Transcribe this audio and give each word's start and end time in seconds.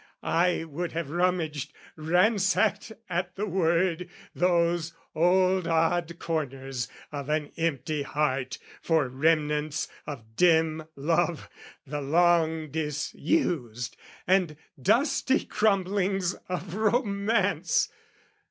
I 0.23 0.63
would 0.63 0.93
have 0.93 1.11
rummaged, 1.11 1.73
ransacked 1.95 2.91
at 3.07 3.35
the 3.35 3.45
word 3.45 4.09
Those 4.33 4.93
old 5.13 5.67
odd 5.67 6.17
corners 6.17 6.87
of 7.11 7.29
an 7.29 7.51
empty 7.55 8.01
heart 8.01 8.57
For 8.81 9.07
remnants 9.07 9.87
of 10.07 10.35
dim 10.35 10.85
love 10.95 11.51
the 11.85 12.01
long 12.01 12.71
disused, 12.71 13.95
And 14.25 14.57
dusty 14.81 15.45
crumblings 15.45 16.33
of 16.49 16.73
romance! 16.73 17.87